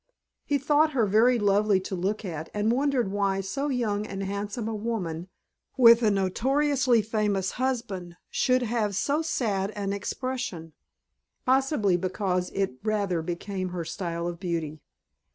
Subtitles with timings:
[0.43, 4.67] He thought her very lovely to look at and wondered why so young and handsome
[4.67, 5.27] a woman
[5.77, 10.73] with a notoriously faithful husband should have so sad an expression.
[11.45, 14.79] Possibly because it rather became her style of beauty.